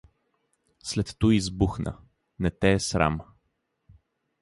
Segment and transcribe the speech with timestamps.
[0.83, 1.97] След туй избухна:—
[2.39, 3.21] Не те е срам!